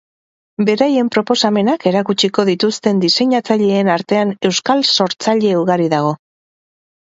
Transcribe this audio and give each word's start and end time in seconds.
Beraien 0.69 1.11
proposamenak 1.15 1.85
erakutsiko 1.91 2.47
dituzten 2.49 3.03
diseinatzaileen 3.05 3.93
artean 3.99 4.35
euskal 4.53 4.85
sortzaile 4.97 5.55
ugari 5.63 5.93
dago. 5.97 6.19